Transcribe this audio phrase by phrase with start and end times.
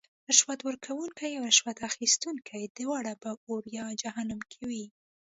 [0.29, 4.85] رشوت ورکوونکې او رشوت اخیستونکې دواړه به اور یا جهنم کې وی.